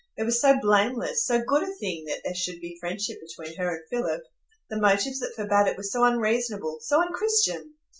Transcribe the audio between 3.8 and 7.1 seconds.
Philip; the motives that forbade it were so unreasonable, so